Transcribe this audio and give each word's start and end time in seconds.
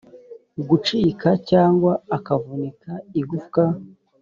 gucika 0.69 1.29
cyangwa 1.49 1.91
akavunika 2.17 2.91
igufwa 3.19 3.63